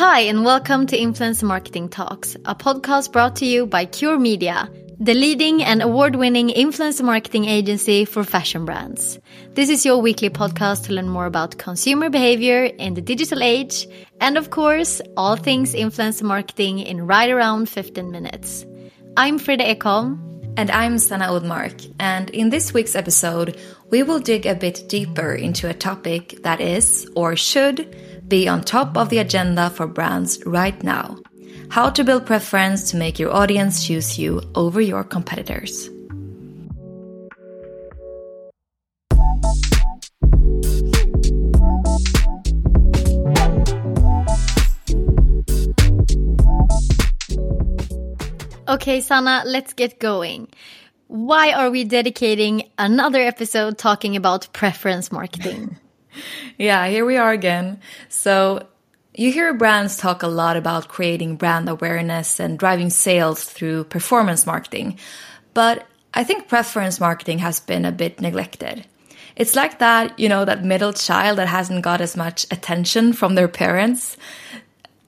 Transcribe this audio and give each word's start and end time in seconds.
Hi, 0.00 0.20
and 0.20 0.46
welcome 0.46 0.86
to 0.86 0.98
Influence 0.98 1.42
Marketing 1.42 1.90
Talks, 1.90 2.34
a 2.46 2.54
podcast 2.54 3.12
brought 3.12 3.36
to 3.36 3.44
you 3.44 3.66
by 3.66 3.84
Cure 3.84 4.18
Media, 4.18 4.66
the 4.98 5.12
leading 5.12 5.62
and 5.62 5.82
award 5.82 6.16
winning 6.16 6.48
influence 6.48 7.02
marketing 7.02 7.44
agency 7.44 8.06
for 8.06 8.24
fashion 8.24 8.64
brands. 8.64 9.18
This 9.52 9.68
is 9.68 9.84
your 9.84 9.98
weekly 9.98 10.30
podcast 10.30 10.86
to 10.86 10.94
learn 10.94 11.10
more 11.10 11.26
about 11.26 11.58
consumer 11.58 12.08
behavior 12.08 12.64
in 12.64 12.94
the 12.94 13.02
digital 13.02 13.42
age, 13.42 13.86
and 14.22 14.38
of 14.38 14.48
course, 14.48 15.02
all 15.18 15.36
things 15.36 15.74
influence 15.74 16.22
marketing 16.22 16.78
in 16.78 17.06
right 17.06 17.28
around 17.28 17.68
15 17.68 18.10
minutes. 18.10 18.64
I'm 19.18 19.38
Frida 19.38 19.74
Ekholm. 19.74 20.30
And 20.56 20.70
I'm 20.72 20.98
Sana 20.98 21.26
Udmark. 21.26 21.94
And 22.00 22.28
in 22.30 22.50
this 22.50 22.74
week's 22.74 22.96
episode, 22.96 23.58
we 23.88 24.02
will 24.02 24.18
dig 24.18 24.46
a 24.46 24.54
bit 24.54 24.88
deeper 24.88 25.32
into 25.32 25.70
a 25.70 25.74
topic 25.74 26.42
that 26.42 26.60
is, 26.60 27.08
or 27.14 27.36
should, 27.36 27.96
be 28.30 28.48
on 28.48 28.62
top 28.62 28.96
of 28.96 29.10
the 29.10 29.18
agenda 29.18 29.68
for 29.68 29.86
brands 29.86 30.40
right 30.46 30.82
now 30.82 31.18
how 31.70 31.88
to 31.88 32.02
build 32.02 32.26
preference 32.26 32.90
to 32.90 32.96
make 32.96 33.18
your 33.18 33.32
audience 33.32 33.86
choose 33.86 34.18
you 34.18 34.42
over 34.56 34.80
your 34.80 35.04
competitors. 35.04 35.88
Okay, 48.68 49.00
Sana, 49.00 49.42
let's 49.46 49.72
get 49.72 49.98
going. 49.98 50.48
Why 51.06 51.52
are 51.52 51.70
we 51.70 51.82
dedicating 51.84 52.70
another 52.78 53.20
episode 53.20 53.78
talking 53.78 54.14
about 54.14 54.52
preference 54.52 55.10
marketing? 55.10 55.76
yeah, 56.58 56.88
here 56.88 57.04
we 57.04 57.16
are 57.16 57.32
again. 57.32 57.80
So, 58.08 58.66
you 59.14 59.32
hear 59.32 59.52
brands 59.52 59.96
talk 59.96 60.22
a 60.22 60.28
lot 60.28 60.56
about 60.56 60.88
creating 60.88 61.36
brand 61.36 61.68
awareness 61.68 62.38
and 62.38 62.58
driving 62.58 62.90
sales 62.90 63.44
through 63.44 63.84
performance 63.84 64.46
marketing, 64.46 64.98
but 65.52 65.86
I 66.14 66.24
think 66.24 66.48
preference 66.48 67.00
marketing 67.00 67.38
has 67.38 67.60
been 67.60 67.84
a 67.84 67.92
bit 67.92 68.20
neglected. 68.20 68.86
It's 69.36 69.56
like 69.56 69.78
that, 69.78 70.18
you 70.18 70.28
know, 70.28 70.44
that 70.44 70.64
middle 70.64 70.92
child 70.92 71.38
that 71.38 71.48
hasn't 71.48 71.82
got 71.82 72.00
as 72.00 72.16
much 72.16 72.46
attention 72.50 73.12
from 73.12 73.34
their 73.34 73.48
parents. 73.48 74.16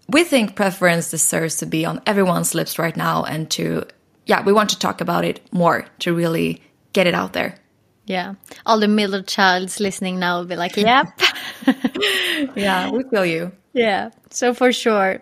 We 0.08 0.24
think 0.24 0.56
preference 0.56 1.10
deserves 1.10 1.56
to 1.56 1.66
be 1.66 1.84
on 1.84 2.02
everyone's 2.06 2.54
lips 2.54 2.78
right 2.78 2.96
now 2.96 3.24
and 3.24 3.50
to, 3.52 3.86
yeah, 4.26 4.42
we 4.42 4.52
want 4.52 4.70
to 4.70 4.78
talk 4.78 5.00
about 5.00 5.24
it 5.24 5.40
more 5.52 5.86
to 6.00 6.14
really 6.14 6.62
get 6.92 7.06
it 7.06 7.14
out 7.14 7.32
there. 7.32 7.56
Yeah. 8.06 8.34
All 8.66 8.80
the 8.80 8.88
middle 8.88 9.22
childs 9.22 9.80
listening 9.80 10.18
now 10.18 10.38
will 10.38 10.46
be 10.46 10.56
like, 10.56 10.76
yep. 10.76 11.18
yeah, 12.56 12.90
we 12.90 13.04
feel 13.04 13.24
you. 13.24 13.52
Yeah. 13.72 14.10
So 14.30 14.54
for 14.54 14.72
sure. 14.72 15.20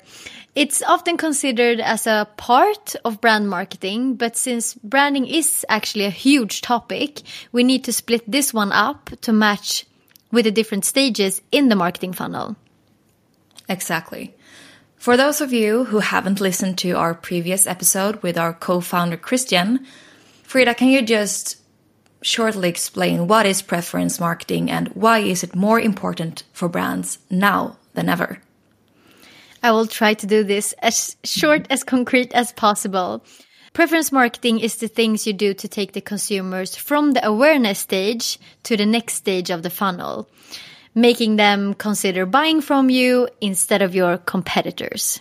It's 0.55 0.83
often 0.83 1.17
considered 1.17 1.79
as 1.79 2.07
a 2.07 2.27
part 2.37 2.97
of 3.05 3.21
brand 3.21 3.49
marketing, 3.49 4.17
but 4.17 4.37
since 4.37 4.75
branding 4.75 5.27
is 5.27 5.65
actually 5.69 6.07
a 6.07 6.11
huge 6.11 6.61
topic, 6.61 7.23
we 7.53 7.63
need 7.63 7.85
to 7.85 7.93
split 7.93 8.29
this 8.31 8.53
one 8.53 8.73
up 8.73 9.11
to 9.21 9.33
match 9.33 9.87
with 10.33 10.45
the 10.45 10.51
different 10.51 10.85
stages 10.85 11.41
in 11.53 11.69
the 11.69 11.77
marketing 11.77 12.13
funnel. 12.13 12.57
Exactly. 13.69 14.35
For 14.97 15.17
those 15.17 15.41
of 15.41 15.53
you 15.53 15.85
who 15.85 16.01
haven't 16.01 16.41
listened 16.41 16.79
to 16.79 16.93
our 16.93 17.15
previous 17.15 17.67
episode 17.67 18.23
with 18.23 18.37
our 18.37 18.53
co 18.53 18.81
founder 18.81 19.17
Christian, 19.17 19.87
Frida, 20.43 20.75
can 20.75 20.89
you 20.89 21.01
just 21.01 21.60
shortly 22.23 22.69
explain 22.69 23.27
what 23.27 23.47
is 23.47 23.63
preference 23.63 24.21
marketing 24.21 24.71
and 24.71 24.89
why 24.89 25.19
is 25.21 25.43
it 25.43 25.55
more 25.55 25.81
important 25.81 26.43
for 26.53 26.69
brands 26.69 27.19
now 27.31 27.77
than 27.95 28.09
ever? 28.09 28.41
I 29.63 29.73
will 29.73 29.87
try 29.87 30.15
to 30.15 30.27
do 30.27 30.43
this 30.43 30.73
as 30.81 31.17
short 31.25 31.67
as 31.71 31.85
concrete 31.85 32.33
as 32.33 32.53
possible. 32.53 33.23
Preference 33.73 34.11
marketing 34.11 34.59
is 34.59 34.77
the 34.77 34.89
things 34.89 35.27
you 35.27 35.33
do 35.33 35.55
to 35.55 35.69
take 35.69 35.93
the 35.93 36.01
consumers 36.01 36.75
from 36.75 37.13
the 37.13 37.25
awareness 37.25 37.79
stage 37.79 38.39
to 38.65 38.77
the 38.77 38.87
next 38.87 39.15
stage 39.15 39.51
of 39.51 39.63
the 39.63 39.71
funnel, 39.71 40.29
making 40.95 41.37
them 41.37 41.75
consider 41.75 42.27
buying 42.27 42.61
from 42.61 42.91
you 42.91 43.29
instead 43.41 43.81
of 43.81 43.95
your 43.95 44.19
competitors. 44.19 45.21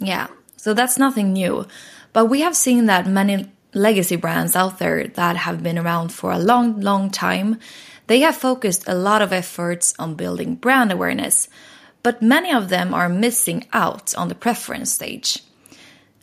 Yeah, 0.00 0.26
so 0.56 0.74
that's 0.74 0.98
nothing 0.98 1.32
new. 1.32 1.66
But 2.12 2.26
we 2.26 2.40
have 2.40 2.56
seen 2.56 2.86
that 2.86 3.06
many 3.06 3.50
legacy 3.74 4.16
brands 4.16 4.56
out 4.56 4.78
there 4.78 5.06
that 5.08 5.36
have 5.36 5.62
been 5.62 5.78
around 5.78 6.12
for 6.12 6.30
a 6.30 6.38
long, 6.38 6.80
long 6.80 7.10
time, 7.10 7.58
they 8.06 8.20
have 8.20 8.36
focused 8.36 8.84
a 8.86 8.94
lot 8.94 9.22
of 9.22 9.32
efforts 9.32 9.94
on 9.98 10.14
building 10.14 10.56
brand 10.56 10.92
awareness, 10.92 11.48
but 12.02 12.20
many 12.20 12.52
of 12.52 12.68
them 12.68 12.92
are 12.92 13.08
missing 13.08 13.66
out 13.72 14.14
on 14.16 14.28
the 14.28 14.34
preference 14.34 14.92
stage. 14.92 15.42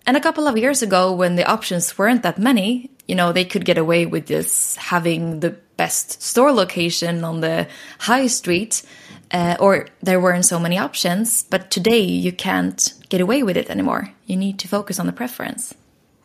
And 0.06 0.18
a 0.18 0.22
couple 0.22 0.48
of 0.48 0.58
years 0.58 0.82
ago, 0.82 1.14
when 1.14 1.36
the 1.36 1.46
options 1.46 1.98
weren't 1.98 2.24
that 2.24 2.40
many, 2.40 2.92
you 3.08 3.16
know, 3.16 3.32
they 3.32 3.46
could 3.46 3.66
get 3.66 3.78
away 3.78 4.06
with 4.06 4.28
just 4.28 4.76
having 4.78 5.40
the 5.40 5.52
best 5.78 6.22
store 6.22 6.52
location 6.52 7.24
on 7.24 7.42
the 7.42 7.68
high 8.00 8.28
street, 8.28 8.84
uh, 9.32 9.56
or 9.60 9.88
there 10.02 10.20
weren't 10.20 10.46
so 10.46 10.60
many 10.60 10.78
options. 10.78 11.44
But 11.44 11.72
today, 11.72 12.02
you 12.02 12.32
can't 12.32 12.94
get 13.10 13.22
away 13.22 13.44
with 13.44 13.58
it 13.58 13.70
anymore. 13.70 14.12
You 14.26 14.36
need 14.36 14.60
to 14.60 14.68
focus 14.68 15.00
on 15.00 15.06
the 15.06 15.14
preference. 15.14 15.74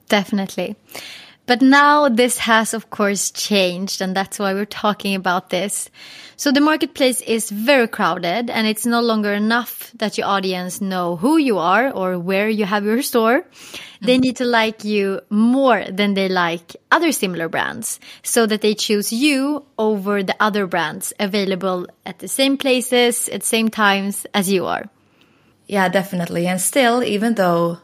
Definitely. 0.09 0.77
But 1.47 1.61
now 1.61 2.09
this 2.09 2.39
has, 2.39 2.73
of 2.73 2.89
course, 2.89 3.31
changed, 3.31 4.01
and 4.01 4.17
that's 4.17 4.39
why 4.39 4.55
we're 4.55 4.65
talking 4.65 5.15
about 5.15 5.51
this. 5.51 5.91
So 6.37 6.51
the 6.51 6.63
marketplace 6.63 7.21
is 7.21 7.51
very 7.51 7.87
crowded, 7.87 8.49
and 8.49 8.67
it's 8.67 8.87
no 8.87 9.03
longer 9.03 9.33
enough 9.35 9.93
that 9.97 10.17
your 10.17 10.27
audience 10.27 10.81
know 10.81 11.17
who 11.17 11.37
you 11.37 11.59
are 11.59 11.91
or 11.91 12.19
where 12.19 12.49
you 12.49 12.65
have 12.65 12.85
your 12.87 13.03
store. 13.03 13.45
They 14.01 14.17
need 14.17 14.37
to 14.37 14.45
like 14.45 14.85
you 14.85 15.21
more 15.29 15.85
than 15.85 16.15
they 16.15 16.29
like 16.29 16.77
other 16.91 17.13
similar 17.13 17.51
brands, 17.51 18.01
so 18.23 18.47
that 18.47 18.63
they 18.63 18.75
choose 18.75 19.13
you 19.13 19.67
over 19.79 20.23
the 20.23 20.37
other 20.41 20.67
brands 20.67 21.13
available 21.21 21.87
at 22.07 22.21
the 22.21 22.29
same 22.29 22.57
places 22.57 23.29
at 23.29 23.43
same 23.43 23.69
times 23.69 24.27
as 24.33 24.51
you 24.51 24.65
are. 24.65 24.89
Yeah, 25.67 25.89
definitely. 25.89 26.47
And 26.47 26.61
still, 26.61 27.03
even 27.03 27.35
though 27.35 27.79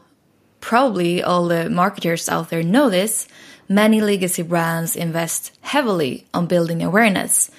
probably 0.61 1.21
all 1.21 1.47
the 1.47 1.69
marketers 1.69 2.29
out 2.29 2.49
there 2.49 2.63
know 2.63 2.89
this, 2.89 3.27
many 3.67 3.99
legacy 3.99 4.43
brands 4.43 4.95
invest 4.95 5.51
heavily 5.61 6.27
on 6.33 6.47
building 6.47 6.81
awareness, 6.83 7.51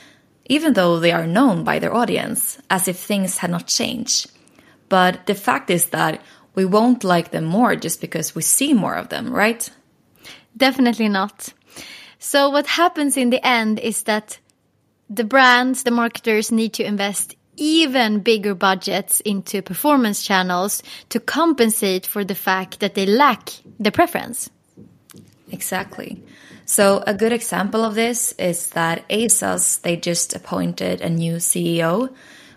even 0.46 0.72
though 0.72 0.98
they 0.98 1.12
are 1.12 1.26
known 1.26 1.64
by 1.64 1.78
their 1.78 1.94
audience, 1.94 2.58
as 2.70 2.88
if 2.88 2.98
things 2.98 3.38
had 3.38 3.50
not 3.50 3.66
changed. 3.66 4.30
But 4.88 5.26
the 5.26 5.34
fact 5.34 5.70
is 5.70 5.86
that 5.90 6.22
we 6.54 6.64
won't 6.64 7.04
like 7.04 7.30
them 7.30 7.44
more 7.44 7.76
just 7.76 8.00
because 8.00 8.34
we 8.34 8.42
see 8.42 8.74
more 8.74 8.94
of 8.94 9.08
them, 9.08 9.32
right? 9.32 9.69
Definitely 10.56 11.08
not. 11.08 11.52
So, 12.19 12.50
what 12.50 12.66
happens 12.66 13.16
in 13.16 13.30
the 13.30 13.44
end 13.44 13.80
is 13.80 14.04
that 14.04 14.38
the 15.08 15.24
brands, 15.24 15.82
the 15.82 15.90
marketers 15.90 16.52
need 16.52 16.74
to 16.74 16.84
invest 16.84 17.34
even 17.62 18.18
bigger 18.18 18.54
budgets 18.56 19.20
into 19.20 19.62
performance 19.62 20.24
channels 20.24 20.82
to 21.10 21.20
compensate 21.20 22.04
for 22.04 22.24
the 22.24 22.34
fact 22.34 22.80
that 22.80 22.94
they 22.94 23.06
lack 23.06 23.50
the 23.78 23.92
preference. 23.92 24.50
Exactly. 25.52 26.20
So 26.64 27.04
a 27.06 27.14
good 27.14 27.32
example 27.32 27.84
of 27.84 27.94
this 27.94 28.32
is 28.32 28.70
that 28.70 29.08
ASOS, 29.08 29.80
they 29.82 29.96
just 29.96 30.34
appointed 30.34 31.00
a 31.00 31.08
new 31.08 31.36
CEO, 31.36 32.12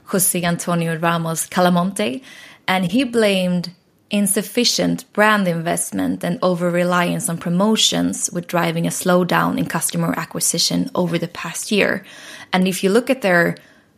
Jose 0.06 0.42
Antonio 0.42 0.98
Ramos 0.98 1.48
Calamonte, 1.48 2.24
and 2.68 2.92
he 2.92 3.04
blamed 3.04 3.72
insufficient 4.10 5.12
brand 5.14 5.48
investment 5.48 6.24
and 6.24 6.40
over 6.42 6.72
reliance 6.72 7.30
on 7.30 7.38
promotions 7.38 8.32
with 8.32 8.48
driving 8.48 8.88
a 8.88 8.90
slowdown 9.02 9.58
in 9.58 9.66
customer 9.66 10.14
acquisition 10.18 10.90
over 10.96 11.20
the 11.20 11.28
past 11.28 11.72
year. 11.72 12.04
And 12.54 12.68
if 12.68 12.84
you 12.84 12.90
look 12.90 13.10
at 13.10 13.22
their 13.22 13.58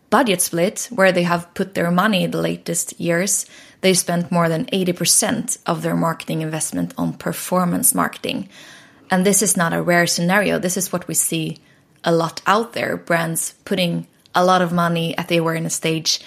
budget 0.09 0.41
split, 0.41 0.88
where 0.91 1.12
they 1.12 1.23
have 1.23 1.53
put 1.53 1.73
their 1.73 1.91
money 1.91 2.28
the 2.28 2.41
latest 2.41 3.00
years, 3.00 3.45
they 3.82 3.93
spent 3.93 4.32
more 4.32 4.49
than 4.49 4.66
80% 4.66 5.58
of 5.66 5.82
their 5.82 5.96
marketing 5.96 6.41
investment 6.41 6.93
on 6.97 7.14
performance 7.14 7.93
marketing. 7.93 8.49
And 9.09 9.26
this 9.26 9.41
is 9.41 9.55
not 9.55 9.73
a 9.73 9.82
rare 9.82 10.08
scenario. 10.08 10.59
This 10.59 10.78
is 10.78 10.91
what 10.91 11.08
we 11.08 11.14
see 11.14 11.59
a 12.03 12.11
lot 12.11 12.41
out 12.47 12.73
there 12.73 12.97
brands 12.97 13.53
putting 13.66 14.08
a 14.34 14.46
lot 14.46 14.61
of 14.61 14.72
money 14.72 15.17
at 15.17 15.28
the 15.28 15.37
awareness 15.37 15.76
stage, 15.76 16.22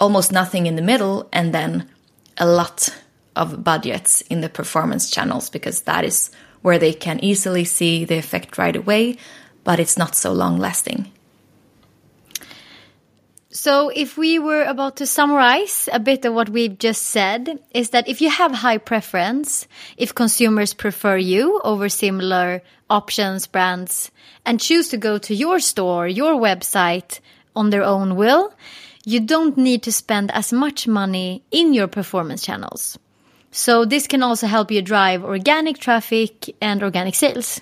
almost 0.00 0.32
nothing 0.32 0.66
in 0.66 0.76
the 0.76 0.82
middle, 0.82 1.28
and 1.32 1.54
then 1.54 1.88
a 2.36 2.46
lot 2.46 2.88
of 3.36 3.64
budgets 3.64 4.20
in 4.22 4.40
the 4.40 4.48
performance 4.48 5.10
channels 5.10 5.50
because 5.50 5.82
that 5.82 6.04
is 6.04 6.30
where 6.62 6.78
they 6.78 6.92
can 6.92 7.22
easily 7.22 7.64
see 7.64 8.04
the 8.04 8.16
effect 8.16 8.58
right 8.58 8.76
away, 8.76 9.16
but 9.64 9.80
it's 9.80 9.98
not 9.98 10.14
so 10.14 10.32
long 10.32 10.58
lasting. 10.58 11.10
So, 13.56 13.88
if 13.88 14.18
we 14.18 14.40
were 14.40 14.64
about 14.64 14.96
to 14.96 15.06
summarize 15.06 15.88
a 15.92 16.00
bit 16.00 16.24
of 16.24 16.34
what 16.34 16.48
we've 16.48 16.76
just 16.76 17.04
said, 17.04 17.60
is 17.70 17.90
that 17.90 18.08
if 18.08 18.20
you 18.20 18.28
have 18.28 18.50
high 18.50 18.78
preference, 18.78 19.68
if 19.96 20.12
consumers 20.12 20.74
prefer 20.74 21.16
you 21.16 21.60
over 21.62 21.88
similar 21.88 22.62
options, 22.90 23.46
brands, 23.46 24.10
and 24.44 24.60
choose 24.60 24.88
to 24.88 24.96
go 24.96 25.18
to 25.18 25.36
your 25.36 25.60
store, 25.60 26.08
your 26.08 26.34
website 26.34 27.20
on 27.54 27.70
their 27.70 27.84
own 27.84 28.16
will, 28.16 28.52
you 29.04 29.20
don't 29.20 29.56
need 29.56 29.84
to 29.84 29.92
spend 29.92 30.32
as 30.32 30.52
much 30.52 30.88
money 30.88 31.44
in 31.52 31.72
your 31.72 31.86
performance 31.86 32.42
channels. 32.42 32.98
So 33.52 33.84
this 33.84 34.08
can 34.08 34.24
also 34.24 34.48
help 34.48 34.72
you 34.72 34.82
drive 34.82 35.22
organic 35.22 35.78
traffic 35.78 36.56
and 36.60 36.82
organic 36.82 37.14
sales. 37.14 37.60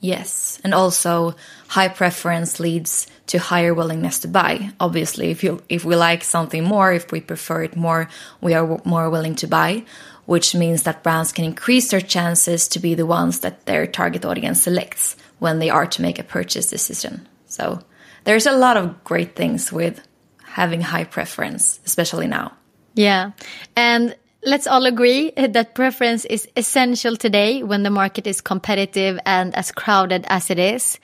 Yes, 0.00 0.60
and 0.62 0.74
also 0.74 1.34
high 1.66 1.88
preference 1.88 2.60
leads 2.60 3.08
to 3.26 3.38
higher 3.38 3.74
willingness 3.74 4.20
to 4.20 4.28
buy. 4.28 4.70
Obviously, 4.78 5.30
if 5.30 5.42
you 5.42 5.62
if 5.68 5.84
we 5.84 5.96
like 5.96 6.22
something 6.22 6.62
more, 6.62 6.92
if 6.92 7.10
we 7.10 7.20
prefer 7.20 7.64
it 7.64 7.76
more, 7.76 8.08
we 8.40 8.54
are 8.54 8.80
more 8.84 9.10
willing 9.10 9.34
to 9.36 9.48
buy, 9.48 9.84
which 10.24 10.54
means 10.54 10.84
that 10.84 11.02
brands 11.02 11.32
can 11.32 11.44
increase 11.44 11.90
their 11.90 12.00
chances 12.00 12.68
to 12.68 12.78
be 12.78 12.94
the 12.94 13.06
ones 13.06 13.40
that 13.40 13.66
their 13.66 13.86
target 13.86 14.24
audience 14.24 14.62
selects 14.62 15.16
when 15.40 15.58
they 15.58 15.70
are 15.70 15.86
to 15.86 16.02
make 16.02 16.18
a 16.18 16.24
purchase 16.24 16.70
decision. 16.70 17.26
So, 17.46 17.80
there's 18.22 18.46
a 18.46 18.56
lot 18.56 18.76
of 18.76 19.02
great 19.02 19.34
things 19.34 19.72
with 19.72 20.00
having 20.44 20.80
high 20.80 21.04
preference, 21.04 21.80
especially 21.86 22.28
now. 22.28 22.52
Yeah. 22.94 23.32
And 23.74 24.16
let's 24.44 24.66
all 24.66 24.86
agree 24.86 25.32
that 25.36 25.74
preference 25.74 26.24
is 26.24 26.48
essential 26.56 27.16
today 27.16 27.62
when 27.62 27.82
the 27.82 27.90
market 27.90 28.26
is 28.26 28.40
competitive 28.40 29.18
and 29.26 29.54
as 29.54 29.72
crowded 29.72 30.24
as 30.28 30.50
it 30.50 30.58
is. 30.58 30.98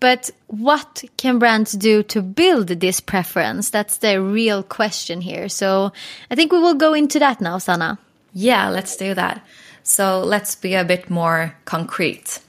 But 0.00 0.30
what 0.46 1.02
can 1.16 1.38
brands 1.38 1.72
do 1.72 2.04
to 2.04 2.22
build 2.22 2.68
this 2.68 3.00
preference? 3.00 3.70
That's 3.70 3.96
the 3.98 4.22
real 4.22 4.62
question 4.62 5.20
here. 5.20 5.48
So 5.48 5.92
I 6.30 6.36
think 6.36 6.52
we 6.52 6.60
will 6.60 6.74
go 6.74 6.94
into 6.94 7.18
that 7.18 7.40
now, 7.40 7.58
Sana. 7.58 7.98
Yeah, 8.32 8.68
let's 8.68 8.96
do 8.96 9.14
that. 9.14 9.44
So 9.82 10.22
let's 10.22 10.54
be 10.54 10.74
a 10.74 10.84
bit 10.84 11.10
more 11.10 11.56
concrete. 11.64 12.40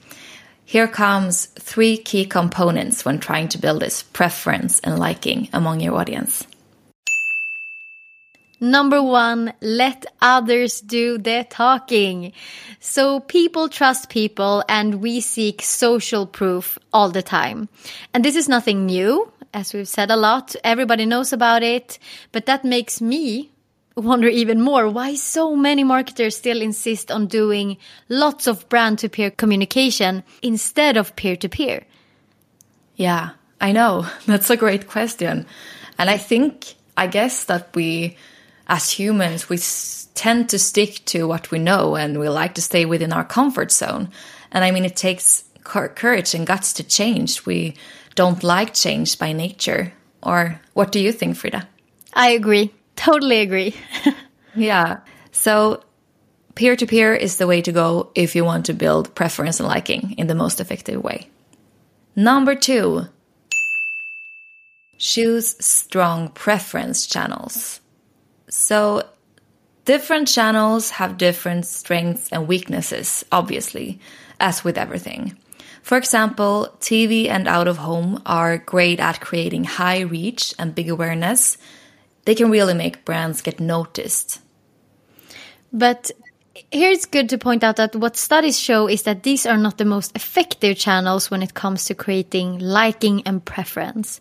Here 0.64 0.86
comes 0.86 1.46
three 1.46 1.96
key 1.96 2.24
components 2.24 3.04
when 3.04 3.18
trying 3.18 3.48
to 3.48 3.58
build 3.58 3.82
this 3.82 4.04
preference 4.04 4.78
and 4.80 5.00
liking 5.00 5.48
among 5.52 5.80
your 5.80 5.96
audience. 5.96 6.46
Number 8.60 9.02
one, 9.02 9.54
let 9.62 10.04
others 10.20 10.82
do 10.82 11.16
the 11.16 11.46
talking. 11.48 12.32
So 12.78 13.20
people 13.20 13.70
trust 13.70 14.10
people 14.10 14.62
and 14.68 14.96
we 14.96 15.22
seek 15.22 15.62
social 15.62 16.26
proof 16.26 16.78
all 16.92 17.08
the 17.08 17.22
time. 17.22 17.70
And 18.12 18.22
this 18.22 18.36
is 18.36 18.48
nothing 18.48 18.84
new. 18.84 19.32
As 19.54 19.72
we've 19.72 19.88
said 19.88 20.10
a 20.10 20.16
lot, 20.16 20.54
everybody 20.62 21.06
knows 21.06 21.32
about 21.32 21.62
it, 21.62 21.98
but 22.32 22.46
that 22.46 22.64
makes 22.64 23.00
me 23.00 23.50
wonder 23.96 24.28
even 24.28 24.60
more 24.60 24.88
why 24.88 25.14
so 25.14 25.56
many 25.56 25.82
marketers 25.82 26.36
still 26.36 26.62
insist 26.62 27.10
on 27.10 27.26
doing 27.26 27.76
lots 28.08 28.46
of 28.46 28.68
brand 28.68 28.98
to 28.98 29.08
peer 29.08 29.30
communication 29.30 30.22
instead 30.42 30.96
of 30.96 31.16
peer 31.16 31.36
to 31.36 31.48
peer. 31.48 31.84
Yeah, 32.96 33.30
I 33.60 33.72
know. 33.72 34.06
That's 34.26 34.50
a 34.50 34.56
great 34.56 34.86
question. 34.86 35.46
And 35.98 36.10
I 36.10 36.18
think, 36.18 36.74
I 36.96 37.06
guess 37.06 37.44
that 37.44 37.74
we 37.74 38.16
as 38.70 38.88
humans, 38.88 39.48
we 39.48 39.58
tend 40.14 40.48
to 40.48 40.58
stick 40.58 41.04
to 41.06 41.26
what 41.26 41.50
we 41.50 41.58
know 41.58 41.96
and 41.96 42.18
we 42.20 42.28
like 42.28 42.54
to 42.54 42.62
stay 42.62 42.86
within 42.86 43.12
our 43.12 43.24
comfort 43.24 43.72
zone. 43.72 44.08
And 44.52 44.64
I 44.64 44.70
mean, 44.70 44.84
it 44.84 44.94
takes 44.94 45.44
courage 45.64 46.34
and 46.34 46.46
guts 46.46 46.72
to 46.74 46.84
change. 46.84 47.44
We 47.44 47.74
don't 48.14 48.42
like 48.44 48.72
change 48.72 49.18
by 49.18 49.32
nature. 49.32 49.92
Or 50.22 50.60
what 50.74 50.92
do 50.92 51.00
you 51.00 51.10
think, 51.10 51.36
Frida? 51.36 51.68
I 52.14 52.30
agree. 52.30 52.72
Totally 52.94 53.40
agree. 53.40 53.74
yeah. 54.54 55.00
So, 55.32 55.82
peer 56.54 56.76
to 56.76 56.86
peer 56.86 57.14
is 57.14 57.38
the 57.38 57.46
way 57.46 57.62
to 57.62 57.72
go 57.72 58.12
if 58.14 58.36
you 58.36 58.44
want 58.44 58.66
to 58.66 58.74
build 58.74 59.14
preference 59.16 59.58
and 59.58 59.68
liking 59.68 60.14
in 60.16 60.28
the 60.28 60.34
most 60.34 60.60
effective 60.60 61.02
way. 61.02 61.28
Number 62.14 62.54
two, 62.54 63.06
choose 64.98 65.56
strong 65.64 66.28
preference 66.28 67.06
channels. 67.06 67.80
So, 68.50 69.08
different 69.84 70.28
channels 70.28 70.90
have 70.90 71.16
different 71.16 71.66
strengths 71.66 72.28
and 72.30 72.48
weaknesses, 72.48 73.24
obviously, 73.30 74.00
as 74.40 74.64
with 74.64 74.76
everything. 74.76 75.36
For 75.82 75.96
example, 75.96 76.76
TV 76.80 77.28
and 77.28 77.48
out 77.48 77.68
of 77.68 77.78
home 77.78 78.20
are 78.26 78.58
great 78.58 79.00
at 79.00 79.20
creating 79.20 79.64
high 79.64 80.00
reach 80.00 80.54
and 80.58 80.74
big 80.74 80.90
awareness. 80.90 81.56
They 82.24 82.34
can 82.34 82.50
really 82.50 82.74
make 82.74 83.04
brands 83.04 83.40
get 83.40 83.60
noticed. 83.60 84.40
But 85.72 86.10
here 86.70 86.90
it's 86.90 87.06
good 87.06 87.28
to 87.30 87.38
point 87.38 87.64
out 87.64 87.76
that 87.76 87.96
what 87.96 88.16
studies 88.16 88.58
show 88.58 88.88
is 88.88 89.04
that 89.04 89.22
these 89.22 89.46
are 89.46 89.56
not 89.56 89.78
the 89.78 89.84
most 89.84 90.14
effective 90.14 90.76
channels 90.76 91.30
when 91.30 91.42
it 91.42 91.54
comes 91.54 91.86
to 91.86 91.94
creating 91.94 92.58
liking 92.58 93.22
and 93.26 93.44
preference. 93.44 94.20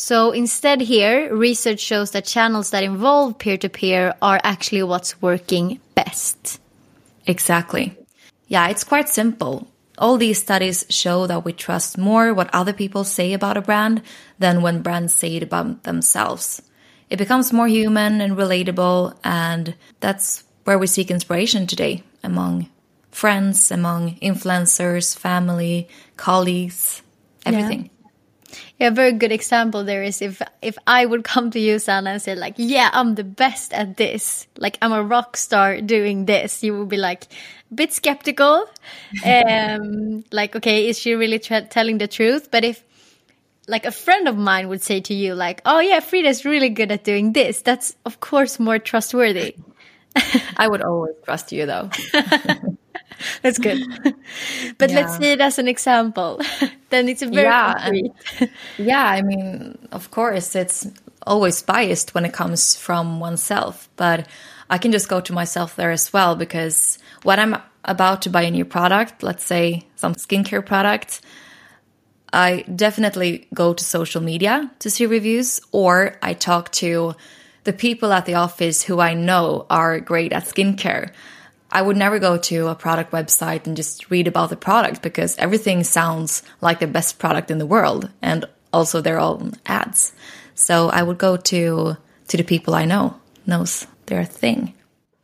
So 0.00 0.30
instead, 0.30 0.80
here, 0.80 1.28
research 1.36 1.78
shows 1.78 2.12
that 2.12 2.24
channels 2.24 2.70
that 2.70 2.82
involve 2.82 3.36
peer 3.36 3.58
to 3.58 3.68
peer 3.68 4.14
are 4.22 4.40
actually 4.42 4.82
what's 4.82 5.20
working 5.20 5.78
best. 5.94 6.58
Exactly. 7.26 7.94
Yeah, 8.48 8.68
it's 8.68 8.82
quite 8.82 9.10
simple. 9.10 9.68
All 9.98 10.16
these 10.16 10.40
studies 10.40 10.86
show 10.88 11.26
that 11.26 11.44
we 11.44 11.52
trust 11.52 11.98
more 11.98 12.32
what 12.32 12.48
other 12.54 12.72
people 12.72 13.04
say 13.04 13.34
about 13.34 13.58
a 13.58 13.60
brand 13.60 14.00
than 14.38 14.62
when 14.62 14.80
brands 14.80 15.12
say 15.12 15.36
it 15.36 15.42
about 15.42 15.82
themselves. 15.82 16.62
It 17.10 17.18
becomes 17.18 17.52
more 17.52 17.68
human 17.68 18.22
and 18.22 18.38
relatable, 18.38 19.18
and 19.22 19.74
that's 20.00 20.44
where 20.64 20.78
we 20.78 20.86
seek 20.86 21.10
inspiration 21.10 21.66
today 21.66 22.02
among 22.24 22.70
friends, 23.10 23.70
among 23.70 24.14
influencers, 24.20 25.14
family, 25.14 25.90
colleagues, 26.16 27.02
everything. 27.44 27.82
Yeah. 27.82 27.99
Yeah, 28.80 28.88
a 28.88 28.90
very 28.90 29.12
good 29.12 29.30
example 29.30 29.84
there 29.84 30.02
is 30.02 30.22
if 30.22 30.40
if 30.62 30.78
I 30.86 31.04
would 31.04 31.22
come 31.22 31.50
to 31.50 31.60
you, 31.60 31.78
Sana, 31.78 32.12
and 32.12 32.22
say 32.22 32.34
like, 32.34 32.54
"Yeah, 32.56 32.88
I'm 32.94 33.14
the 33.14 33.24
best 33.24 33.74
at 33.74 33.98
this. 33.98 34.46
Like, 34.56 34.78
I'm 34.80 34.92
a 34.92 35.02
rock 35.04 35.36
star 35.36 35.82
doing 35.82 36.24
this," 36.24 36.64
you 36.64 36.78
would 36.78 36.88
be 36.88 36.96
like 36.96 37.24
a 37.70 37.74
bit 37.74 37.92
skeptical. 37.92 38.64
um, 39.24 40.24
like, 40.32 40.56
okay, 40.56 40.88
is 40.88 40.98
she 40.98 41.12
really 41.12 41.38
telling 41.38 41.98
the 41.98 42.08
truth? 42.08 42.50
But 42.50 42.64
if 42.64 42.82
like 43.68 43.84
a 43.84 43.92
friend 43.92 44.26
of 44.26 44.38
mine 44.38 44.68
would 44.68 44.82
say 44.82 45.00
to 45.00 45.12
you, 45.12 45.34
like, 45.34 45.60
"Oh 45.66 45.80
yeah, 45.80 46.00
Frida's 46.00 46.46
really 46.46 46.70
good 46.70 46.90
at 46.90 47.04
doing 47.04 47.34
this," 47.34 47.60
that's 47.60 47.94
of 48.06 48.20
course 48.20 48.58
more 48.58 48.78
trustworthy. 48.78 49.56
I 50.56 50.66
would 50.68 50.82
always 50.82 51.14
trust 51.24 51.52
you, 51.52 51.66
though. 51.66 51.90
That's 53.42 53.58
good. 53.58 53.82
but 54.78 54.90
yeah. 54.90 54.96
let's 54.96 55.18
see 55.18 55.32
it 55.32 55.40
as 55.40 55.58
an 55.58 55.68
example. 55.68 56.40
Then 56.90 57.08
it's 57.08 57.22
a 57.22 57.26
very 57.26 57.46
yeah, 57.46 57.74
yeah, 58.78 59.04
I 59.04 59.22
mean, 59.22 59.78
of 59.92 60.10
course, 60.10 60.54
it's 60.54 60.86
always 61.26 61.62
biased 61.62 62.14
when 62.14 62.24
it 62.24 62.32
comes 62.32 62.76
from 62.76 63.20
oneself, 63.20 63.88
but 63.96 64.26
I 64.68 64.78
can 64.78 64.92
just 64.92 65.08
go 65.08 65.20
to 65.20 65.32
myself 65.32 65.76
there 65.76 65.90
as 65.90 66.12
well 66.12 66.36
because 66.36 66.98
when 67.22 67.38
I'm 67.40 67.56
about 67.84 68.22
to 68.22 68.30
buy 68.30 68.42
a 68.42 68.50
new 68.50 68.64
product, 68.64 69.22
let's 69.22 69.44
say 69.44 69.86
some 69.96 70.14
skincare 70.14 70.64
product, 70.64 71.20
I 72.32 72.64
definitely 72.74 73.48
go 73.52 73.74
to 73.74 73.82
social 73.82 74.22
media 74.22 74.70
to 74.78 74.90
see 74.90 75.06
reviews 75.06 75.60
or 75.72 76.16
I 76.22 76.34
talk 76.34 76.70
to 76.72 77.14
the 77.64 77.72
people 77.72 78.12
at 78.12 78.26
the 78.26 78.34
office 78.34 78.82
who 78.82 79.00
I 79.00 79.14
know 79.14 79.66
are 79.68 80.00
great 80.00 80.32
at 80.32 80.44
skincare. 80.44 81.10
I 81.72 81.82
would 81.82 81.96
never 81.96 82.18
go 82.18 82.36
to 82.36 82.68
a 82.68 82.74
product 82.74 83.12
website 83.12 83.66
and 83.66 83.76
just 83.76 84.10
read 84.10 84.26
about 84.26 84.50
the 84.50 84.56
product 84.56 85.02
because 85.02 85.36
everything 85.38 85.84
sounds 85.84 86.42
like 86.60 86.80
the 86.80 86.86
best 86.86 87.18
product 87.18 87.50
in 87.50 87.58
the 87.58 87.66
world 87.66 88.10
and 88.22 88.44
also 88.72 89.00
their 89.00 89.20
own 89.20 89.54
ads. 89.66 90.12
So 90.54 90.88
I 90.88 91.02
would 91.02 91.18
go 91.18 91.36
to 91.36 91.96
to 92.28 92.36
the 92.36 92.44
people 92.44 92.74
I 92.74 92.84
know 92.84 93.16
knows 93.46 93.86
their 94.06 94.24
thing. 94.24 94.74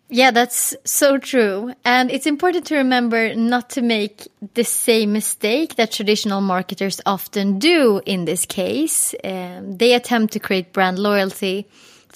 Yeah, 0.09 0.31
that's 0.31 0.77
so 0.85 1.19
true. 1.19 1.75
And 1.85 2.11
it's 2.11 2.27
important 2.27 2.67
to 2.67 2.77
remember 2.77 3.35
not 3.35 3.71
to 3.71 3.83
make 3.83 4.29
the 4.55 4.63
same 4.65 5.13
mistake 5.13 5.77
that 5.77 5.91
traditional 5.91 6.41
marketers 6.41 7.01
often 7.05 7.59
do 7.59 8.01
in 8.07 8.25
this 8.25 8.47
case. 8.47 9.15
Um, 9.25 9.77
they 9.77 9.95
attempt 9.95 10.33
to 10.35 10.39
create 10.39 10.73
brand 10.73 10.99
loyalty 10.99 11.67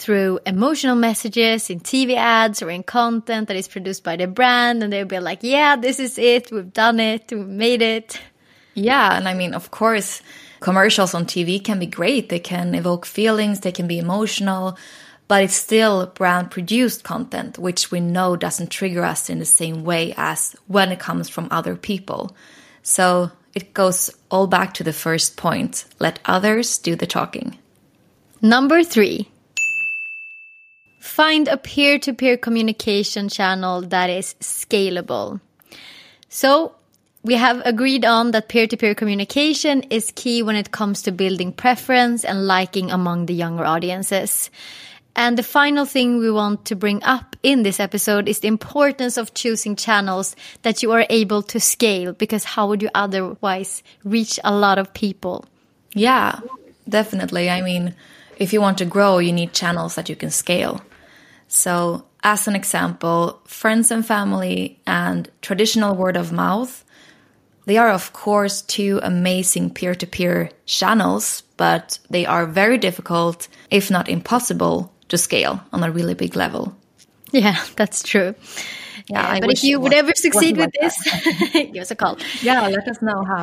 through 0.00 0.40
emotional 0.47 0.97
messages 0.97 1.69
in 1.69 1.78
TV 1.80 2.16
ads 2.16 2.62
or 2.62 2.71
in 2.71 2.83
content 2.83 3.49
that 3.49 3.57
is 3.57 3.69
produced 3.69 4.02
by 4.02 4.16
the 4.16 4.26
brand. 4.26 4.83
And 4.83 4.90
they'll 4.90 5.04
be 5.04 5.21
like, 5.21 5.40
yeah, 5.42 5.76
this 5.76 6.00
is 6.00 6.19
it. 6.19 6.50
We've 6.50 6.73
done 6.73 6.99
it. 6.99 7.30
We've 7.30 7.47
made 7.47 7.83
it. 7.83 8.19
Yeah. 8.75 9.14
And 9.14 9.28
I 9.28 9.35
mean, 9.35 9.52
of 9.52 9.71
course, 9.71 10.23
commercials 10.61 11.14
on 11.14 11.26
TV 11.26 11.62
can 11.62 11.78
be 11.78 11.87
great. 11.87 12.30
They 12.30 12.38
can 12.38 12.75
evoke 12.75 13.04
feelings, 13.04 13.61
they 13.61 13.73
can 13.73 13.87
be 13.87 13.99
emotional, 13.99 14.78
but 15.28 15.42
it's 15.42 15.54
still 15.54 16.07
brand 16.07 16.50
produced 16.50 17.04
content, 17.04 17.59
which 17.59 17.90
we 17.90 18.00
know 18.00 18.37
doesn't 18.37 18.71
trigger 18.71 19.04
us 19.04 19.28
in 19.28 19.38
the 19.38 19.45
same 19.45 19.85
way 19.85 20.14
as 20.16 20.57
when 20.66 20.92
it 20.92 20.99
comes 20.99 21.28
from 21.28 21.49
other 21.50 21.76
people. 21.76 22.35
So 22.83 23.30
it 23.54 23.75
goes 23.75 24.11
all 24.30 24.47
back 24.47 24.75
to 24.75 24.85
the 24.85 24.92
first 24.92 25.37
point 25.37 25.85
let 25.99 26.21
others 26.25 26.78
do 26.78 26.97
the 26.97 27.07
talking. 27.07 27.59
Number 28.40 28.83
three, 28.83 29.28
Find 31.00 31.49
a 31.49 31.57
peer 31.57 31.99
to 31.99 32.12
peer 32.12 32.37
communication 32.37 33.28
channel 33.28 33.80
that 33.83 34.11
is 34.11 34.35
scalable. 34.40 35.40
So, 36.28 36.75
we 37.23 37.35
have 37.35 37.61
agreed 37.64 38.04
on 38.04 38.30
that 38.30 38.49
peer 38.49 38.66
to 38.66 38.76
peer 38.76 38.95
communication 38.95 39.83
is 39.85 40.12
key 40.14 40.42
when 40.42 40.57
it 40.57 40.71
comes 40.71 41.02
to 41.02 41.12
building 41.12 41.52
preference 41.52 42.25
and 42.25 42.47
liking 42.47 42.90
among 42.90 43.26
the 43.26 43.35
younger 43.35 43.64
audiences. 43.64 44.50
And 45.16 45.37
the 45.37 45.42
final 45.42 45.85
thing 45.85 46.19
we 46.19 46.30
want 46.30 46.66
to 46.66 46.76
bring 46.76 47.02
up 47.02 47.35
in 47.42 47.62
this 47.62 47.80
episode 47.80 48.28
is 48.28 48.40
the 48.40 48.49
importance 48.49 49.16
of 49.16 49.35
choosing 49.35 49.76
channels 49.76 50.37
that 50.62 50.83
you 50.83 50.92
are 50.92 51.04
able 51.11 51.42
to 51.45 51.61
scale 51.61 52.12
because 52.12 52.45
how 52.45 52.69
would 52.69 52.83
you 52.83 52.90
otherwise 52.95 53.83
reach 54.04 54.38
a 54.45 54.54
lot 54.54 54.78
of 54.78 54.95
people? 54.95 55.45
Yeah, 55.95 56.40
definitely. 56.88 57.50
I 57.50 57.61
mean, 57.61 57.95
if 58.38 58.52
you 58.52 58.61
want 58.61 58.78
to 58.78 58.85
grow, 58.85 59.19
you 59.19 59.33
need 59.33 59.52
channels 59.52 59.95
that 59.97 60.09
you 60.09 60.16
can 60.16 60.30
scale. 60.30 60.80
So, 61.52 62.04
as 62.23 62.47
an 62.47 62.54
example, 62.54 63.40
friends 63.45 63.90
and 63.90 64.07
family 64.07 64.80
and 64.87 65.28
traditional 65.42 65.97
word 65.97 66.16
of 66.16 66.30
mouth, 66.30 66.85
they 67.66 67.76
are, 67.76 67.90
of 67.90 68.12
course, 68.12 68.62
two 68.62 69.00
amazing 69.02 69.71
peer 69.71 69.97
to 69.97 70.07
peer 70.07 70.50
channels, 70.66 71.42
but 71.57 71.99
they 72.09 72.25
are 72.25 72.47
very 72.47 72.78
difficult, 72.78 73.49
if 73.69 73.90
not 73.90 74.09
impossible, 74.09 74.95
to 75.09 75.19
scale 75.19 75.61
on 75.73 75.83
a 75.83 75.90
really 75.90 76.14
big 76.14 76.37
level. 76.37 76.76
Yeah, 77.33 77.61
that's 77.76 78.04
true. 78.04 78.37
Yeah, 79.09 79.26
uh, 79.26 79.40
but 79.40 79.50
if 79.50 79.64
you 79.64 79.80
would 79.80 79.92
ever 79.92 80.12
succeed 80.14 80.57
with 80.57 80.71
this, 80.80 80.95
give 81.52 81.83
us 81.83 81.90
a 81.90 81.97
call. 81.97 82.16
Yeah, 82.42 82.69
let 82.69 82.87
us 82.87 83.02
know 83.02 83.25
how. 83.25 83.42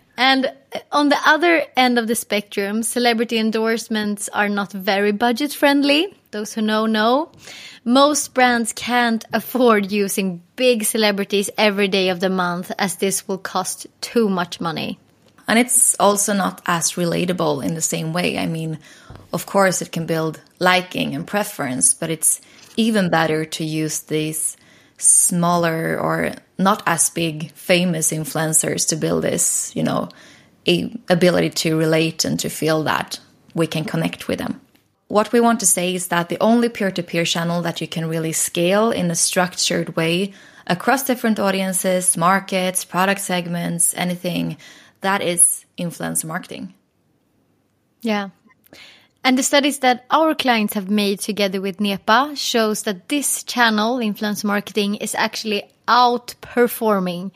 and 0.18 0.52
on 0.90 1.10
the 1.10 1.18
other 1.24 1.62
end 1.76 1.96
of 1.96 2.08
the 2.08 2.16
spectrum, 2.16 2.82
celebrity 2.82 3.38
endorsements 3.38 4.28
are 4.28 4.48
not 4.48 4.72
very 4.72 5.12
budget 5.12 5.54
friendly. 5.54 6.12
Those 6.32 6.52
who 6.52 6.60
know 6.60 6.86
know. 6.86 7.30
Most 7.84 8.34
brands 8.34 8.72
can't 8.72 9.24
afford 9.32 9.92
using 9.92 10.42
big 10.56 10.82
celebrities 10.82 11.50
every 11.56 11.86
day 11.86 12.08
of 12.08 12.18
the 12.18 12.30
month 12.30 12.72
as 12.80 12.96
this 12.96 13.28
will 13.28 13.38
cost 13.38 13.86
too 14.00 14.28
much 14.28 14.60
money. 14.60 14.98
And 15.46 15.56
it's 15.56 15.94
also 16.00 16.34
not 16.34 16.62
as 16.66 16.94
relatable 16.94 17.64
in 17.64 17.74
the 17.74 17.80
same 17.80 18.12
way. 18.12 18.38
I 18.38 18.46
mean, 18.46 18.80
of 19.32 19.46
course, 19.46 19.80
it 19.80 19.92
can 19.92 20.04
build 20.04 20.40
liking 20.58 21.14
and 21.14 21.28
preference, 21.28 21.94
but 21.94 22.10
it's 22.10 22.40
even 22.76 23.08
better 23.08 23.44
to 23.44 23.64
use 23.64 24.00
these 24.00 24.56
smaller 24.98 25.96
or 25.96 26.34
not 26.58 26.82
as 26.86 27.10
big 27.10 27.52
famous 27.52 28.10
influencers 28.10 28.88
to 28.88 28.96
build 28.96 29.24
this, 29.24 29.74
you 29.76 29.82
know, 29.82 30.08
ability 31.08 31.50
to 31.50 31.78
relate 31.78 32.24
and 32.24 32.38
to 32.40 32.48
feel 32.48 32.82
that 32.82 33.20
we 33.54 33.66
can 33.66 33.84
connect 33.84 34.28
with 34.28 34.38
them. 34.38 34.60
What 35.06 35.32
we 35.32 35.40
want 35.40 35.60
to 35.60 35.66
say 35.66 35.94
is 35.94 36.08
that 36.08 36.28
the 36.28 36.36
only 36.40 36.68
peer 36.68 36.90
to 36.90 37.02
peer 37.02 37.24
channel 37.24 37.62
that 37.62 37.80
you 37.80 37.88
can 37.88 38.08
really 38.08 38.32
scale 38.32 38.90
in 38.90 39.10
a 39.10 39.14
structured 39.14 39.96
way 39.96 40.34
across 40.66 41.04
different 41.04 41.38
audiences, 41.38 42.16
markets, 42.16 42.84
product 42.84 43.20
segments, 43.20 43.94
anything, 43.96 44.58
that 45.00 45.22
is 45.22 45.64
influencer 45.78 46.26
marketing. 46.26 46.74
Yeah. 48.02 48.28
And 49.28 49.36
the 49.36 49.42
studies 49.42 49.80
that 49.80 50.06
our 50.10 50.34
clients 50.34 50.72
have 50.72 50.88
made 50.88 51.20
together 51.20 51.60
with 51.60 51.82
NEPA 51.82 52.32
shows 52.34 52.84
that 52.84 53.10
this 53.10 53.42
channel, 53.42 53.98
influence 53.98 54.42
marketing, 54.42 54.94
is 54.94 55.14
actually 55.14 55.64
outperforming 55.86 57.32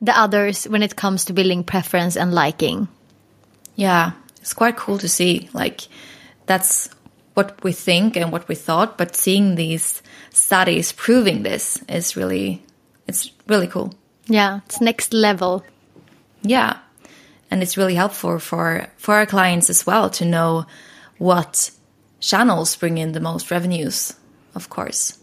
the 0.00 0.18
others 0.18 0.64
when 0.64 0.82
it 0.82 0.96
comes 0.96 1.26
to 1.26 1.32
building 1.32 1.62
preference 1.62 2.16
and 2.16 2.34
liking. 2.34 2.88
Yeah, 3.76 4.10
it's 4.40 4.54
quite 4.54 4.76
cool 4.76 4.98
to 4.98 5.08
see. 5.08 5.48
Like, 5.52 5.82
that's 6.46 6.88
what 7.34 7.62
we 7.62 7.70
think 7.70 8.16
and 8.16 8.32
what 8.32 8.48
we 8.48 8.56
thought, 8.56 8.98
but 8.98 9.14
seeing 9.14 9.54
these 9.54 10.02
studies 10.30 10.90
proving 10.90 11.44
this 11.44 11.80
is 11.88 12.16
really, 12.16 12.60
it's 13.06 13.30
really 13.46 13.68
cool. 13.68 13.94
Yeah, 14.26 14.62
it's 14.66 14.80
next 14.80 15.12
level. 15.12 15.64
Yeah, 16.42 16.78
and 17.52 17.62
it's 17.62 17.76
really 17.76 17.94
helpful 17.94 18.40
for 18.40 18.88
for 18.96 19.14
our 19.14 19.26
clients 19.26 19.70
as 19.70 19.86
well 19.86 20.10
to 20.10 20.24
know 20.24 20.66
what 21.20 21.70
channels 22.18 22.74
bring 22.76 22.96
in 22.96 23.12
the 23.12 23.20
most 23.20 23.50
revenues, 23.50 24.14
of 24.54 24.70
course. 24.70 25.18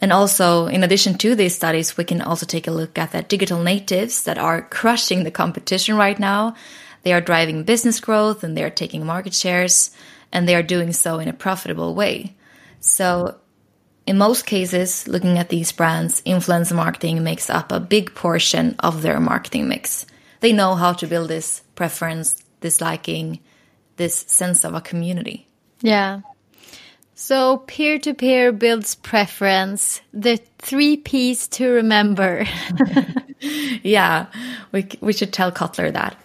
And 0.00 0.12
also, 0.12 0.66
in 0.66 0.82
addition 0.82 1.16
to 1.18 1.36
these 1.36 1.54
studies, 1.54 1.96
we 1.96 2.02
can 2.02 2.20
also 2.20 2.44
take 2.44 2.66
a 2.66 2.72
look 2.72 2.98
at 2.98 3.12
the 3.12 3.22
digital 3.22 3.62
natives 3.62 4.24
that 4.24 4.38
are 4.38 4.60
crushing 4.62 5.22
the 5.22 5.30
competition 5.30 5.96
right 5.96 6.18
now. 6.18 6.56
They 7.04 7.12
are 7.12 7.20
driving 7.20 7.62
business 7.62 8.00
growth 8.00 8.42
and 8.42 8.56
they 8.56 8.64
are 8.64 8.70
taking 8.70 9.06
market 9.06 9.34
shares 9.34 9.92
and 10.32 10.48
they 10.48 10.56
are 10.56 10.64
doing 10.64 10.92
so 10.92 11.20
in 11.20 11.28
a 11.28 11.32
profitable 11.32 11.94
way. 11.94 12.34
So, 12.80 13.36
in 14.04 14.18
most 14.18 14.46
cases, 14.46 15.06
looking 15.06 15.38
at 15.38 15.48
these 15.48 15.70
brands, 15.70 16.22
influencer 16.22 16.74
marketing 16.74 17.22
makes 17.22 17.48
up 17.48 17.70
a 17.70 17.78
big 17.78 18.16
portion 18.16 18.74
of 18.80 19.02
their 19.02 19.20
marketing 19.20 19.68
mix. 19.68 20.06
They 20.40 20.52
know 20.52 20.74
how 20.74 20.92
to 20.94 21.06
build 21.06 21.28
this 21.28 21.62
preference, 21.76 22.42
this 22.60 22.80
liking, 22.80 23.38
this 23.96 24.14
sense 24.14 24.64
of 24.64 24.74
a 24.74 24.80
community. 24.80 25.46
Yeah. 25.80 26.20
So 27.14 27.58
peer 27.58 27.98
to 28.00 28.12
peer 28.12 28.52
builds 28.52 28.94
preference, 28.94 30.02
the 30.12 30.38
three 30.58 30.98
P's 30.98 31.48
to 31.48 31.68
remember. 31.68 32.44
yeah, 33.82 34.26
we, 34.70 34.86
we 35.00 35.12
should 35.14 35.32
tell 35.32 35.50
Kotler 35.50 35.92
that. 35.92 36.16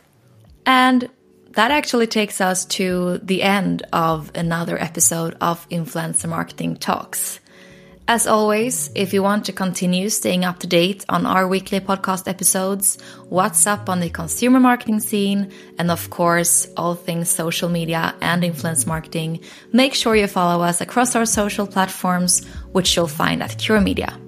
And 0.66 1.10
that 1.51 1.72
actually 1.72 2.08
takes 2.08 2.42
us 2.42 2.66
to 2.66 3.20
the 3.20 3.42
end 3.42 3.84
of 3.94 4.32
another 4.36 4.82
episode 4.82 5.36
of 5.42 5.68
Influencer 5.70 6.30
Marketing 6.30 6.75
Talks. 6.75 7.40
As 8.12 8.27
always, 8.27 8.91
if 8.94 9.13
you 9.13 9.24
want 9.24 9.46
to 9.46 9.53
continue 9.53 10.10
staying 10.10 10.44
up 10.44 10.60
to 10.60 10.68
date 10.68 11.06
on 11.08 11.25
our 11.25 11.48
weekly 11.48 11.80
podcast 11.80 12.27
episodes, 12.27 12.98
what's 13.30 13.65
up 13.65 13.88
on 13.88 14.01
the 14.01 14.10
consumer 14.10 14.60
marketing 14.60 15.00
scene, 15.00 15.50
and 15.80 15.89
of 15.89 16.10
course, 16.10 16.68
all 16.75 16.94
things 16.94 17.30
social 17.30 17.70
media 17.70 18.13
and 18.20 18.44
influence 18.44 18.86
marketing, 18.86 19.39
make 19.72 19.94
sure 19.94 20.13
you 20.13 20.27
follow 20.27 20.62
us 20.62 20.82
across 20.82 21.15
our 21.15 21.25
social 21.25 21.65
platforms, 21.65 22.46
which 22.74 22.98
you'll 22.98 23.08
find 23.08 23.41
at 23.41 23.58
Cure 23.58 23.80
Media. 23.80 24.20